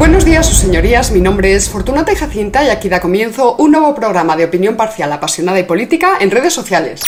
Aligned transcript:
Buenos 0.00 0.24
días, 0.24 0.46
sus 0.46 0.56
señorías. 0.56 1.10
Mi 1.10 1.20
nombre 1.20 1.52
es 1.52 1.68
Fortunata 1.68 2.10
y 2.10 2.16
Jacinta 2.16 2.64
y 2.64 2.70
aquí 2.70 2.88
da 2.88 3.02
comienzo 3.02 3.56
un 3.56 3.72
nuevo 3.72 3.94
programa 3.94 4.34
de 4.34 4.46
opinión 4.46 4.74
parcial, 4.74 5.12
apasionada 5.12 5.60
y 5.60 5.64
política 5.64 6.16
en 6.20 6.30
redes 6.30 6.54
sociales. 6.54 7.02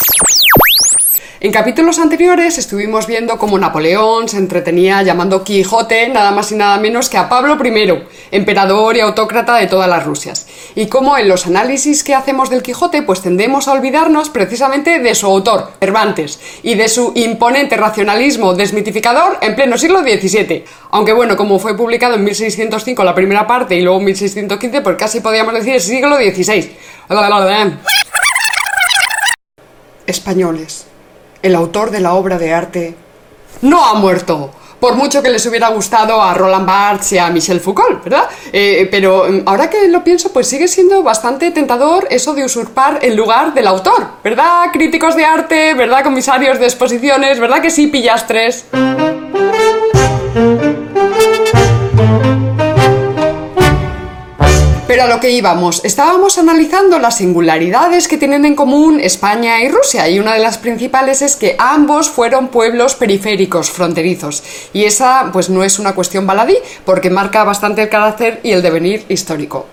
En 1.43 1.51
capítulos 1.51 1.99
anteriores 1.99 2.57
estuvimos 2.57 3.05
viendo 3.05 3.37
cómo 3.37 3.59
Napoleón 3.59 4.29
se 4.29 4.37
entretenía 4.37 5.03
llamando 5.03 5.43
Quijote 5.43 6.07
nada 6.07 6.31
más 6.31 6.53
y 6.53 6.55
nada 6.55 6.77
menos 6.77 7.09
que 7.09 7.17
a 7.17 7.27
Pablo 7.27 7.57
I, 7.61 8.05
emperador 8.31 8.95
y 8.95 9.01
autócrata 9.01 9.57
de 9.57 9.67
todas 9.67 9.89
las 9.89 10.05
Rusias, 10.05 10.47
y 10.73 10.85
cómo 10.85 11.17
en 11.17 11.27
los 11.27 11.45
análisis 11.45 12.05
que 12.05 12.15
hacemos 12.15 12.49
del 12.49 12.63
Quijote 12.63 13.01
pues 13.01 13.21
tendemos 13.21 13.67
a 13.67 13.73
olvidarnos 13.73 14.29
precisamente 14.29 14.99
de 14.99 15.15
su 15.15 15.25
autor, 15.25 15.73
Cervantes, 15.81 16.39
y 16.63 16.75
de 16.75 16.87
su 16.87 17.11
imponente 17.13 17.75
racionalismo 17.75 18.53
desmitificador 18.53 19.37
en 19.41 19.53
pleno 19.53 19.77
siglo 19.77 19.99
XVII. 19.99 20.63
Aunque 20.91 21.11
bueno, 21.11 21.35
como 21.35 21.59
fue 21.59 21.75
publicado 21.75 22.15
en 22.15 22.23
1605 22.23 23.03
la 23.03 23.13
primera 23.13 23.45
parte 23.45 23.75
y 23.75 23.81
luego 23.81 23.99
en 23.99 24.05
1615, 24.05 24.79
pues 24.79 24.95
casi 24.95 25.19
podríamos 25.19 25.53
decir 25.55 25.81
siglo 25.81 26.15
XVI. 26.15 26.71
Españoles 30.07 30.92
el 31.43 31.55
autor 31.55 31.91
de 31.91 31.99
la 31.99 32.13
obra 32.13 32.39
de 32.39 32.53
arte, 32.53 32.95
no 33.61 33.85
ha 33.85 33.93
muerto. 33.93 34.51
Por 34.79 34.95
mucho 34.95 35.21
que 35.21 35.29
les 35.29 35.45
hubiera 35.45 35.69
gustado 35.69 36.21
a 36.21 36.33
Roland 36.33 36.65
Barthes 36.65 37.13
y 37.13 37.17
a 37.17 37.29
Michel 37.29 37.59
Foucault, 37.59 38.03
¿verdad? 38.03 38.27
Eh, 38.51 38.87
pero 38.91 39.25
mm, 39.29 39.43
ahora 39.45 39.69
que 39.69 39.87
lo 39.87 40.03
pienso, 40.03 40.33
pues 40.33 40.47
sigue 40.47 40.67
siendo 40.67 41.03
bastante 41.03 41.51
tentador 41.51 42.07
eso 42.09 42.33
de 42.33 42.43
usurpar 42.43 42.99
el 43.01 43.15
lugar 43.15 43.53
del 43.53 43.67
autor, 43.67 44.07
¿verdad? 44.23 44.71
Críticos 44.73 45.15
de 45.15 45.23
arte, 45.23 45.73
¿verdad? 45.73 46.03
Comisarios 46.03 46.59
de 46.59 46.65
exposiciones, 46.65 47.39
¿verdad 47.39 47.61
que 47.61 47.69
sí, 47.69 47.87
pillastres? 47.87 48.65
Pero 54.85 55.03
a 55.03 55.07
lo 55.07 55.21
que 55.21 55.31
íbamos, 55.31 55.83
estábamos 55.85 56.37
analizando 56.37 56.99
las 56.99 57.17
singularidades 57.17 58.09
que 58.09 58.17
tienen 58.17 58.43
en 58.43 58.55
común 58.55 58.99
España 58.99 59.61
y 59.61 59.69
Rusia, 59.69 60.09
y 60.09 60.19
una 60.19 60.33
de 60.33 60.39
las 60.39 60.57
principales 60.57 61.21
es 61.21 61.37
que 61.37 61.55
ambos 61.57 62.09
fueron 62.09 62.49
pueblos 62.49 62.95
periféricos, 62.95 63.71
fronterizos. 63.71 64.43
Y 64.73 64.83
esa, 64.83 65.29
pues 65.31 65.49
no 65.49 65.63
es 65.63 65.79
una 65.79 65.95
cuestión 65.95 66.27
baladí, 66.27 66.57
porque 66.85 67.09
marca 67.09 67.45
bastante 67.45 67.81
el 67.83 67.89
carácter 67.89 68.41
y 68.43 68.51
el 68.51 68.61
devenir 68.61 69.05
histórico. 69.07 69.67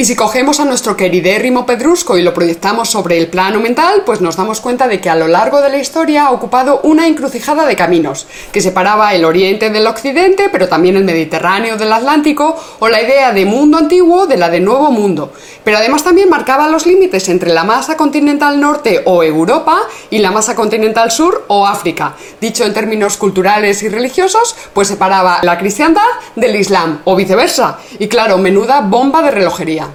Y 0.00 0.04
si 0.04 0.14
cogemos 0.14 0.60
a 0.60 0.64
nuestro 0.64 0.96
queridérrimo 0.96 1.66
Pedrusco 1.66 2.16
y 2.16 2.22
lo 2.22 2.32
proyectamos 2.32 2.88
sobre 2.88 3.18
el 3.18 3.26
plano 3.26 3.58
mental, 3.58 4.04
pues 4.06 4.20
nos 4.20 4.36
damos 4.36 4.60
cuenta 4.60 4.86
de 4.86 5.00
que 5.00 5.10
a 5.10 5.16
lo 5.16 5.26
largo 5.26 5.60
de 5.60 5.70
la 5.70 5.78
historia 5.78 6.26
ha 6.26 6.30
ocupado 6.30 6.78
una 6.84 7.08
encrucijada 7.08 7.66
de 7.66 7.74
caminos, 7.74 8.28
que 8.52 8.60
separaba 8.60 9.12
el 9.14 9.24
oriente 9.24 9.70
del 9.70 9.88
occidente, 9.88 10.50
pero 10.52 10.68
también 10.68 10.96
el 10.96 11.02
Mediterráneo 11.02 11.76
del 11.76 11.92
Atlántico, 11.92 12.56
o 12.78 12.86
la 12.86 13.02
idea 13.02 13.32
de 13.32 13.44
mundo 13.44 13.76
antiguo 13.76 14.28
de 14.28 14.36
la 14.36 14.50
de 14.50 14.60
nuevo 14.60 14.92
mundo. 14.92 15.32
Pero 15.64 15.78
además 15.78 16.04
también 16.04 16.28
marcaba 16.28 16.68
los 16.68 16.86
límites 16.86 17.28
entre 17.28 17.52
la 17.52 17.64
masa 17.64 17.96
continental 17.96 18.60
norte 18.60 19.02
o 19.04 19.24
Europa 19.24 19.80
y 20.10 20.18
la 20.18 20.30
masa 20.30 20.54
continental 20.54 21.10
sur 21.10 21.44
o 21.48 21.66
África. 21.66 22.14
Dicho 22.40 22.64
en 22.64 22.72
términos 22.72 23.16
culturales 23.16 23.82
y 23.82 23.88
religiosos, 23.88 24.54
pues 24.72 24.86
separaba 24.86 25.40
la 25.42 25.58
cristiandad 25.58 26.02
del 26.36 26.54
islam, 26.54 27.00
o 27.02 27.16
viceversa. 27.16 27.80
Y 27.98 28.06
claro, 28.06 28.38
menuda 28.38 28.82
bomba 28.82 29.22
de 29.22 29.32
relojería. 29.32 29.87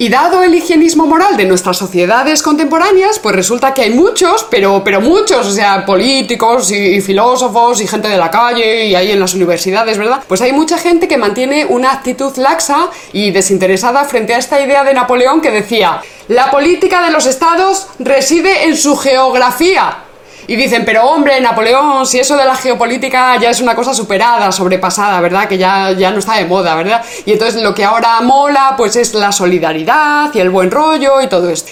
Y 0.00 0.08
dado 0.08 0.42
el 0.42 0.54
higienismo 0.54 1.06
moral 1.06 1.36
de 1.36 1.44
nuestras 1.44 1.76
sociedades 1.76 2.42
contemporáneas, 2.42 3.18
pues 3.18 3.36
resulta 3.36 3.74
que 3.74 3.82
hay 3.82 3.90
muchos, 3.90 4.46
pero, 4.50 4.82
pero 4.82 5.02
muchos, 5.02 5.46
o 5.46 5.50
sea, 5.50 5.84
políticos 5.84 6.70
y, 6.70 7.02
filósofos 7.02 7.82
y 7.82 7.86
gente 7.86 8.08
de 8.08 8.16
la 8.16 8.30
calle 8.30 8.86
y 8.86 8.94
ahí 8.94 9.10
en 9.10 9.20
las 9.20 9.34
universidades, 9.34 9.98
¿verdad? 9.98 10.22
Pues 10.26 10.40
hay 10.40 10.54
mucha 10.54 10.78
gente 10.78 11.06
que 11.06 11.18
mantiene 11.18 11.66
una 11.66 11.92
actitud 11.92 12.34
laxa 12.38 12.88
y 13.12 13.30
desinteresada 13.30 14.06
frente 14.06 14.32
a 14.32 14.38
esta 14.38 14.58
idea 14.58 14.84
de 14.84 14.94
Napoleón 14.94 15.42
que 15.42 15.50
decía, 15.50 16.00
la 16.28 16.50
política 16.50 17.04
de 17.04 17.10
los 17.10 17.26
estados 17.26 17.88
reside 17.98 18.68
en 18.68 18.78
su 18.78 18.96
geografía 18.96 20.04
y 20.50 20.56
dicen, 20.56 20.84
pero 20.84 21.04
hombre, 21.04 21.40
Napoleón, 21.40 22.04
si 22.04 22.18
eso 22.18 22.36
de 22.36 22.44
la 22.44 22.56
geopolítica 22.56 23.36
ya 23.36 23.50
es 23.50 23.60
una 23.60 23.76
cosa 23.76 23.94
superada, 23.94 24.50
sobrepasada, 24.50 25.20
¿verdad? 25.20 25.46
Que 25.46 25.56
ya, 25.56 25.92
ya 25.92 26.10
no 26.10 26.18
está 26.18 26.34
de 26.38 26.44
moda, 26.44 26.74
¿verdad? 26.74 27.04
Y 27.24 27.30
entonces 27.30 27.62
lo 27.62 27.72
que 27.72 27.84
ahora 27.84 28.20
mola, 28.20 28.74
pues 28.76 28.96
es 28.96 29.14
la 29.14 29.30
solidaridad 29.30 30.34
y 30.34 30.40
el 30.40 30.50
buen 30.50 30.72
rollo 30.72 31.20
y 31.20 31.28
todo 31.28 31.50
esto. 31.50 31.70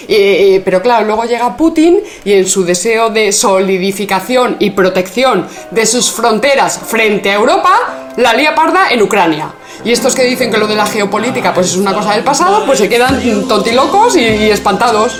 pero 0.63 0.81
claro, 0.81 1.05
luego 1.05 1.25
llega 1.25 1.57
Putin 1.57 1.99
y 2.23 2.31
en 2.31 2.47
su 2.47 2.63
deseo 2.63 3.09
de 3.09 3.33
solidificación 3.33 4.55
y 4.59 4.69
protección 4.69 5.45
de 5.71 5.85
sus 5.85 6.09
fronteras 6.09 6.79
frente 6.79 7.31
a 7.31 7.33
Europa, 7.33 8.13
la 8.15 8.33
lía 8.33 8.55
parda 8.55 8.91
en 8.91 9.01
Ucrania. 9.01 9.51
Y 9.83 9.91
estos 9.91 10.15
que 10.15 10.23
dicen 10.23 10.51
que 10.51 10.57
lo 10.57 10.67
de 10.67 10.75
la 10.75 10.85
geopolítica 10.85 11.53
pues 11.53 11.67
es 11.71 11.75
una 11.75 11.93
cosa 11.93 12.13
del 12.13 12.23
pasado, 12.23 12.65
pues 12.65 12.79
se 12.79 12.87
quedan 12.87 13.45
tontilocos 13.45 14.15
y, 14.15 14.21
y 14.21 14.51
espantados. 14.51 15.19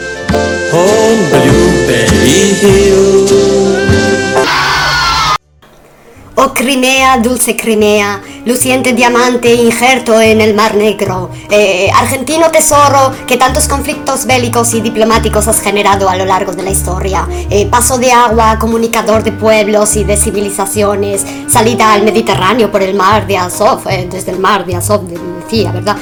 Oh 6.36 6.52
Crimea, 6.54 7.18
dulce 7.18 7.56
Crimea, 7.56 8.22
luciente 8.46 8.94
diamante 8.94 9.54
injerto 9.54 10.20
en 10.20 10.42
el 10.42 10.54
Mar 10.54 10.76
Negro, 10.76 11.30
eh, 11.50 11.92
argentino 11.94 12.50
tesoro 12.50 13.14
que 13.28 13.38
tantos 13.38 13.68
conflictos 13.68 14.26
bélicos 14.26 14.74
y 14.74 14.82
diplomáticos 14.82 15.48
has 15.48 15.62
generado 15.62 16.10
a 16.10 16.16
lo 16.16 16.26
largo 16.26 16.54
de 16.54 16.64
la 16.64 16.72
historia, 16.72 17.28
eh, 17.50 17.68
paso 17.68 17.98
de 17.98 18.12
agua, 18.12 18.58
comunicador 18.60 19.24
de 19.24 19.32
pueblos 19.32 19.96
y 19.96 20.04
de 20.04 20.18
civilizaciones, 20.18 21.26
salida 21.48 21.94
al 21.94 22.04
Mediterráneo 22.04 22.72
por 22.72 22.82
el 22.82 22.96
mar 22.96 23.28
de 23.28 23.38
Azov, 23.38 23.88
eh, 23.90 24.08
desde 24.10 24.32
el 24.32 24.40
mar 24.40 24.66
de 24.66 24.76
Azov 24.76 25.04
decía, 25.08 25.72
¿verdad? 25.72 25.98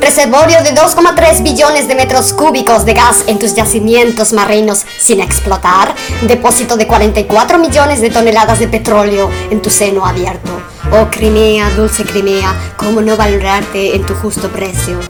reservorio 0.00 0.62
de 0.62 0.74
2,3 0.74 1.42
billones 1.42 1.88
de 1.88 1.94
metros 1.94 2.32
cúbicos 2.32 2.84
de 2.84 2.94
gas 2.94 3.24
en 3.26 3.38
tus 3.38 3.54
yacimientos 3.54 4.32
marinos 4.32 4.84
sin 4.98 5.20
explotar, 5.20 5.94
depósito 6.22 6.76
de 6.76 6.86
44 6.86 7.58
millones 7.58 8.00
de 8.00 8.10
toneladas 8.10 8.58
de 8.58 8.68
petróleo 8.68 9.30
tu 9.66 9.70
seno 9.70 10.06
abierto. 10.06 10.75
Oh 10.92 11.08
Crimea, 11.10 11.68
dulce 11.70 12.04
Crimea, 12.04 12.54
¿cómo 12.76 13.00
no 13.00 13.16
valorarte 13.16 13.96
en 13.96 14.06
tu 14.06 14.14
justo 14.14 14.48
precio? 14.48 15.00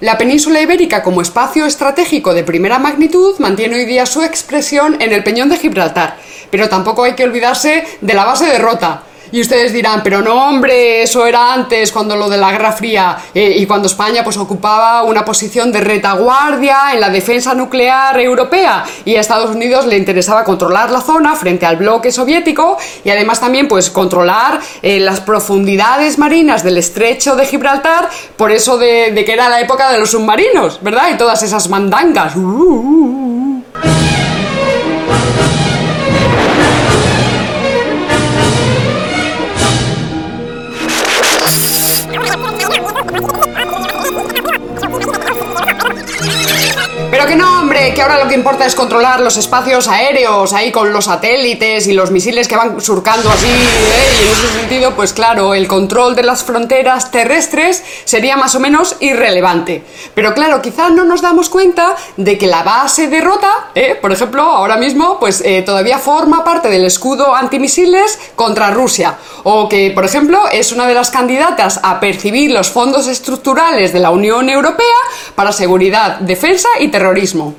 La 0.00 0.18
península 0.18 0.60
ibérica 0.60 1.02
como 1.02 1.22
espacio 1.22 1.64
estratégico 1.64 2.34
de 2.34 2.42
primera 2.42 2.78
magnitud 2.78 3.38
mantiene 3.38 3.76
hoy 3.76 3.86
día 3.86 4.04
su 4.04 4.22
expresión 4.22 5.00
en 5.00 5.12
el 5.12 5.22
Peñón 5.22 5.48
de 5.48 5.58
Gibraltar, 5.58 6.18
pero 6.50 6.68
tampoco 6.68 7.04
hay 7.04 7.14
que 7.14 7.24
olvidarse 7.24 7.84
de 8.00 8.14
la 8.14 8.24
base 8.24 8.46
de 8.46 8.58
Rota, 8.58 9.04
y 9.32 9.40
ustedes 9.40 9.72
dirán, 9.72 10.02
pero 10.02 10.22
no 10.22 10.48
hombre, 10.48 11.02
eso 11.02 11.26
era 11.26 11.52
antes, 11.52 11.92
cuando 11.92 12.16
lo 12.16 12.28
de 12.28 12.36
la 12.36 12.52
Guerra 12.52 12.72
Fría 12.72 13.16
eh, 13.34 13.56
y 13.58 13.66
cuando 13.66 13.86
España 13.86 14.22
pues 14.24 14.36
ocupaba 14.36 15.02
una 15.02 15.24
posición 15.24 15.72
de 15.72 15.80
retaguardia 15.80 16.94
en 16.94 17.00
la 17.00 17.10
defensa 17.10 17.54
nuclear 17.54 18.18
europea 18.18 18.84
y 19.04 19.16
a 19.16 19.20
Estados 19.20 19.50
Unidos 19.50 19.86
le 19.86 19.96
interesaba 19.96 20.44
controlar 20.44 20.90
la 20.90 21.00
zona 21.00 21.34
frente 21.34 21.66
al 21.66 21.76
bloque 21.76 22.12
soviético 22.12 22.78
y 23.04 23.10
además 23.10 23.40
también 23.40 23.68
pues 23.68 23.90
controlar 23.90 24.60
eh, 24.82 25.00
las 25.00 25.20
profundidades 25.20 26.18
marinas 26.18 26.62
del 26.62 26.78
estrecho 26.78 27.36
de 27.36 27.46
Gibraltar, 27.46 28.08
por 28.36 28.50
eso 28.50 28.78
de, 28.78 29.22
que 29.26 29.32
era 29.32 29.48
la 29.48 29.60
época 29.60 29.90
de 29.90 29.98
los 29.98 30.10
submarinos, 30.10 30.82
¿verdad? 30.82 31.10
Y 31.12 31.16
todas 31.16 31.42
esas 31.42 31.68
mandangas. 31.68 32.36
Uh, 32.36 32.40
uh, 32.40 33.22
uh, 33.22 33.35
que 47.96 48.02
ahora 48.02 48.22
lo 48.22 48.28
que 48.28 48.34
importa 48.34 48.66
es 48.66 48.74
controlar 48.74 49.20
los 49.20 49.38
espacios 49.38 49.88
aéreos, 49.88 50.52
ahí 50.52 50.70
con 50.70 50.92
los 50.92 51.06
satélites 51.06 51.86
y 51.86 51.94
los 51.94 52.10
misiles 52.10 52.46
que 52.46 52.54
van 52.54 52.78
surcando 52.78 53.30
así, 53.30 53.46
¿eh? 53.46 54.18
y 54.20 54.26
en 54.26 54.32
ese 54.32 54.48
sentido, 54.60 54.94
pues 54.94 55.14
claro, 55.14 55.54
el 55.54 55.66
control 55.66 56.14
de 56.14 56.22
las 56.22 56.44
fronteras 56.44 57.10
terrestres 57.10 57.82
sería 58.04 58.36
más 58.36 58.54
o 58.54 58.60
menos 58.60 58.96
irrelevante. 59.00 59.82
Pero 60.14 60.34
claro, 60.34 60.60
quizás 60.60 60.90
no 60.90 61.04
nos 61.04 61.22
damos 61.22 61.48
cuenta 61.48 61.96
de 62.18 62.36
que 62.36 62.46
la 62.46 62.62
base 62.62 63.08
de 63.08 63.22
Rota, 63.22 63.70
¿eh? 63.74 63.96
por 63.98 64.12
ejemplo, 64.12 64.42
ahora 64.42 64.76
mismo, 64.76 65.18
pues 65.18 65.40
eh, 65.42 65.62
todavía 65.62 65.98
forma 65.98 66.44
parte 66.44 66.68
del 66.68 66.84
escudo 66.84 67.34
antimisiles 67.34 68.18
contra 68.34 68.72
Rusia, 68.72 69.16
o 69.44 69.70
que, 69.70 69.90
por 69.92 70.04
ejemplo, 70.04 70.42
es 70.52 70.70
una 70.70 70.86
de 70.86 70.92
las 70.92 71.10
candidatas 71.10 71.80
a 71.82 71.98
percibir 71.98 72.50
los 72.50 72.68
fondos 72.68 73.06
estructurales 73.06 73.94
de 73.94 74.00
la 74.00 74.10
Unión 74.10 74.50
Europea 74.50 74.84
para 75.34 75.50
seguridad, 75.50 76.18
defensa 76.20 76.68
y 76.78 76.88
terrorismo. 76.88 77.54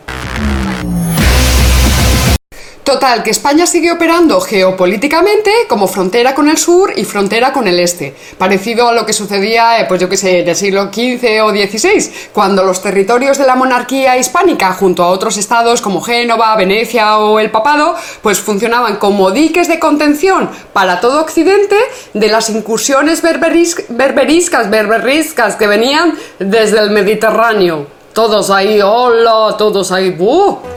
Total, 2.88 3.22
que 3.22 3.31
España 3.31 3.68
sigue 3.68 3.92
operando 3.92 4.39
geopolíticamente 4.39 5.51
como 5.68 5.89
frontera 5.89 6.34
con 6.34 6.48
el 6.48 6.57
sur 6.57 6.94
y 6.95 7.04
frontera 7.04 7.51
con 7.51 7.68
el 7.68 7.81
este, 7.81 8.16
parecido 8.38 8.88
a 8.88 8.94
lo 8.94 9.06
que 9.06 9.12
sucedía, 9.12 9.81
eh, 9.81 9.86
pues 9.89 10.00
yo 10.00 10.07
que 10.07 10.16
sé, 10.16 10.39
en 10.39 10.48
el 10.48 10.56
siglo 10.56 10.84
XV 10.86 11.44
o 11.44 11.50
XVI, 11.50 12.30
cuando 12.31 12.63
los 12.63 12.81
territorios 12.81 13.38
de 13.38 13.45
la 13.45 13.56
monarquía 13.56 14.18
hispánica, 14.18 14.72
junto 14.72 15.04
a 15.04 15.10
otros 15.10 15.36
estados 15.36 15.81
como 15.81 16.01
Génova, 16.01 16.56
Venecia 16.56 17.18
o 17.18 17.39
el 17.39 17.51
Papado, 17.51 17.94
pues 18.22 18.39
funcionaban 18.39 18.95
como 18.95 19.31
diques 19.31 19.68
de 19.68 19.80
contención 19.80 20.50
para 20.72 21.01
todo 21.01 21.19
Occidente 21.19 21.75
de 22.13 22.30
las 22.30 22.50
incursiones 22.50 23.22
berberiscas, 23.22 24.69
berberiscas 24.69 25.57
que 25.57 25.68
venían 25.68 26.18
desde 26.40 26.80
el 26.80 26.92
Mediterráneo. 26.92 27.86
Todos 28.13 28.50
ahí, 28.50 28.80
hola, 28.81 29.57
todos 29.57 29.92
ahí, 29.92 30.12
¡buh! 30.12 30.76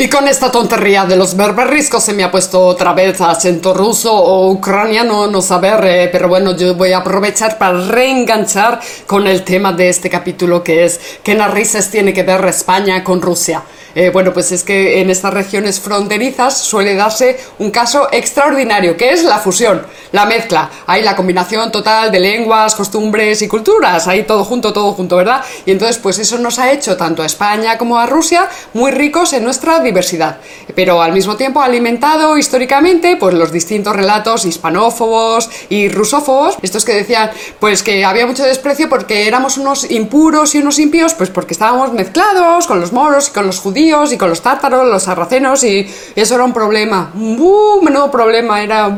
Y 0.00 0.08
con 0.08 0.28
esta 0.28 0.48
tontería 0.52 1.06
de 1.06 1.16
los 1.16 1.36
berberiscos 1.36 2.04
se 2.04 2.12
me 2.12 2.22
ha 2.22 2.30
puesto 2.30 2.64
otra 2.64 2.92
vez 2.92 3.20
acento 3.20 3.74
ruso 3.74 4.14
o 4.14 4.48
ucraniano, 4.48 5.26
no 5.26 5.42
saber, 5.42 5.84
eh, 5.84 6.08
pero 6.12 6.28
bueno, 6.28 6.56
yo 6.56 6.76
voy 6.76 6.92
a 6.92 6.98
aprovechar 6.98 7.58
para 7.58 7.80
reenganchar 7.80 8.78
con 9.08 9.26
el 9.26 9.42
tema 9.42 9.72
de 9.72 9.88
este 9.88 10.08
capítulo 10.08 10.62
que 10.62 10.84
es 10.84 11.00
¿qué 11.24 11.34
narices 11.34 11.90
tiene 11.90 12.12
que 12.12 12.22
ver 12.22 12.44
España 12.44 13.02
con 13.02 13.20
Rusia? 13.20 13.64
Eh, 13.94 14.10
bueno, 14.10 14.32
pues 14.32 14.52
es 14.52 14.64
que 14.64 15.00
en 15.00 15.10
estas 15.10 15.32
regiones 15.32 15.80
fronterizas 15.80 16.58
suele 16.58 16.94
darse 16.94 17.38
un 17.58 17.70
caso 17.70 18.08
extraordinario, 18.12 18.96
que 18.96 19.10
es 19.10 19.24
la 19.24 19.38
fusión, 19.38 19.82
la 20.12 20.26
mezcla. 20.26 20.70
Hay 20.86 21.02
la 21.02 21.16
combinación 21.16 21.72
total 21.72 22.10
de 22.12 22.20
lenguas, 22.20 22.74
costumbres 22.74 23.40
y 23.42 23.48
culturas, 23.48 24.06
ahí 24.06 24.24
todo 24.24 24.44
junto, 24.44 24.72
todo 24.72 24.92
junto, 24.92 25.16
¿verdad? 25.16 25.42
Y 25.64 25.70
entonces, 25.70 25.98
pues 25.98 26.18
eso 26.18 26.38
nos 26.38 26.58
ha 26.58 26.70
hecho 26.70 26.96
tanto 26.96 27.22
a 27.22 27.26
España 27.26 27.78
como 27.78 27.98
a 27.98 28.06
Rusia 28.06 28.48
muy 28.74 28.90
ricos 28.90 29.32
en 29.32 29.44
nuestra 29.44 29.80
diversidad, 29.80 30.38
pero 30.74 31.02
al 31.02 31.12
mismo 31.12 31.36
tiempo 31.36 31.60
ha 31.60 31.64
alimentado 31.64 32.36
históricamente 32.36 33.16
pues 33.16 33.34
los 33.34 33.52
distintos 33.52 33.96
relatos 33.96 34.44
hispanófobos 34.44 35.48
y 35.68 35.88
rusófobos, 35.88 36.56
estos 36.62 36.84
que 36.84 36.94
decían 36.94 37.30
pues 37.58 37.82
que 37.82 38.04
había 38.04 38.26
mucho 38.26 38.44
desprecio 38.44 38.88
porque 38.88 39.26
éramos 39.26 39.56
unos 39.58 39.90
impuros 39.90 40.54
y 40.54 40.58
unos 40.58 40.78
impíos, 40.78 41.14
pues 41.14 41.30
porque 41.30 41.54
estábamos 41.54 41.92
mezclados 41.92 42.66
con 42.66 42.80
los 42.80 42.92
moros 42.92 43.28
y 43.28 43.32
con 43.32 43.46
los 43.46 43.60
judíos 43.60 43.77
y 43.78 44.18
con 44.18 44.30
los 44.30 44.42
tártaros, 44.42 44.86
los 44.86 45.02
sarracenos 45.02 45.62
y 45.64 45.86
eso 46.14 46.34
era 46.34 46.44
un 46.44 46.52
problema. 46.52 47.10
¡Buh! 47.14 47.80
Menudo 47.82 48.10
problema, 48.10 48.62
era... 48.62 48.88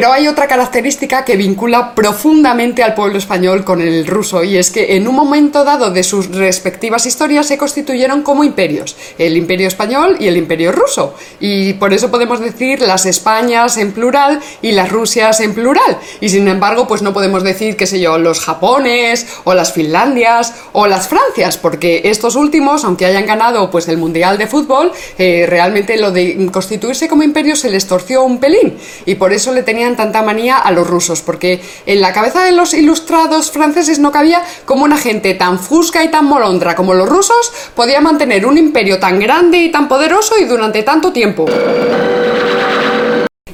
Pero 0.00 0.14
hay 0.14 0.28
otra 0.28 0.48
característica 0.48 1.26
que 1.26 1.36
vincula 1.36 1.94
profundamente 1.94 2.82
al 2.82 2.94
pueblo 2.94 3.18
español 3.18 3.64
con 3.64 3.82
el 3.82 4.06
ruso, 4.06 4.42
y 4.42 4.56
es 4.56 4.70
que 4.70 4.96
en 4.96 5.06
un 5.06 5.14
momento 5.14 5.62
dado 5.62 5.90
de 5.90 6.02
sus 6.04 6.34
respectivas 6.34 7.04
historias 7.04 7.48
se 7.48 7.58
constituyeron 7.58 8.22
como 8.22 8.42
imperios, 8.42 8.96
el 9.18 9.36
imperio 9.36 9.68
español 9.68 10.16
y 10.18 10.28
el 10.28 10.38
imperio 10.38 10.72
ruso. 10.72 11.14
Y 11.38 11.74
por 11.74 11.92
eso 11.92 12.10
podemos 12.10 12.40
decir 12.40 12.80
las 12.80 13.04
Españas 13.04 13.76
en 13.76 13.92
plural 13.92 14.40
y 14.62 14.72
las 14.72 14.90
Rusias 14.90 15.38
en 15.40 15.52
plural. 15.52 15.98
Y 16.22 16.30
sin 16.30 16.48
embargo, 16.48 16.88
pues 16.88 17.02
no 17.02 17.12
podemos 17.12 17.42
decir, 17.42 17.76
qué 17.76 17.86
sé 17.86 18.00
yo, 18.00 18.16
los 18.16 18.40
Japones, 18.40 19.26
o 19.44 19.52
las 19.52 19.74
Finlandias, 19.74 20.54
o 20.72 20.86
las 20.86 21.08
Francias, 21.08 21.58
porque 21.58 22.00
estos 22.04 22.36
últimos, 22.36 22.86
aunque 22.86 23.04
hayan 23.04 23.26
ganado 23.26 23.70
pues 23.70 23.86
el 23.88 23.98
Mundial 23.98 24.38
de 24.38 24.46
Fútbol, 24.46 24.92
eh, 25.18 25.44
realmente 25.46 25.98
lo 25.98 26.10
de 26.10 26.48
constituirse 26.50 27.06
como 27.06 27.22
imperio 27.22 27.54
se 27.54 27.68
les 27.68 27.86
torció 27.86 28.24
un 28.24 28.40
pelín. 28.40 28.78
Y 29.04 29.16
por 29.16 29.34
eso 29.34 29.52
le 29.52 29.62
tenían 29.62 29.89
tanta 29.96 30.22
manía 30.22 30.58
a 30.58 30.70
los 30.70 30.86
rusos, 30.86 31.22
porque 31.22 31.60
en 31.86 32.00
la 32.00 32.12
cabeza 32.12 32.44
de 32.44 32.52
los 32.52 32.74
ilustrados 32.74 33.50
franceses 33.50 33.98
no 33.98 34.12
cabía 34.12 34.42
como 34.64 34.84
una 34.84 34.96
gente 34.96 35.34
tan 35.34 35.58
fusca 35.58 36.02
y 36.04 36.08
tan 36.08 36.24
molondra 36.24 36.74
como 36.74 36.94
los 36.94 37.08
rusos 37.08 37.52
podía 37.74 38.00
mantener 38.00 38.46
un 38.46 38.58
imperio 38.58 38.98
tan 38.98 39.18
grande 39.18 39.58
y 39.58 39.70
tan 39.70 39.88
poderoso 39.88 40.38
y 40.38 40.44
durante 40.44 40.82
tanto 40.82 41.12
tiempo. 41.12 41.46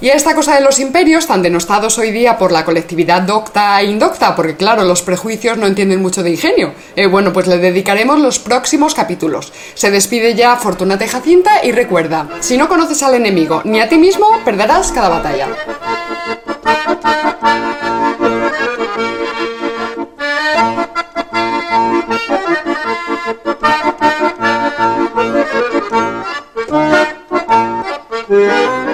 Y 0.00 0.10
esta 0.10 0.34
cosa 0.34 0.54
de 0.54 0.60
los 0.60 0.78
imperios, 0.78 1.26
tan 1.26 1.42
denostados 1.42 1.98
hoy 1.98 2.10
día 2.10 2.36
por 2.36 2.52
la 2.52 2.64
colectividad 2.64 3.22
docta 3.22 3.80
e 3.80 3.86
indocta, 3.86 4.36
porque 4.36 4.54
claro, 4.54 4.84
los 4.84 5.02
prejuicios 5.02 5.56
no 5.56 5.66
entienden 5.66 6.02
mucho 6.02 6.22
de 6.22 6.30
ingenio, 6.30 6.74
eh, 6.94 7.06
bueno, 7.06 7.32
pues 7.32 7.46
le 7.46 7.58
dedicaremos 7.58 8.20
los 8.20 8.38
próximos 8.38 8.94
capítulos. 8.94 9.52
Se 9.74 9.90
despide 9.90 10.34
ya 10.34 10.56
Fortunate 10.56 11.08
Jacinta 11.08 11.64
y 11.64 11.72
recuerda, 11.72 12.28
si 12.40 12.58
no 12.58 12.68
conoces 12.68 13.02
al 13.02 13.14
enemigo 13.14 13.62
ni 13.64 13.80
a 13.80 13.88
ti 13.88 13.96
mismo, 13.96 14.28
perderás 14.44 14.92
cada 14.92 15.08
batalla. 15.08 15.48
Música 28.28 28.85